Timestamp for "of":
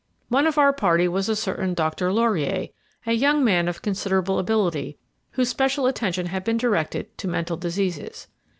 0.47-0.57, 3.67-3.83